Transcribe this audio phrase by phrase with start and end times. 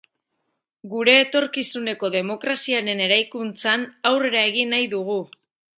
[0.93, 5.21] Gure etorkizuneko demokraziaren eraikuntzan aurrera egin nahi dugu.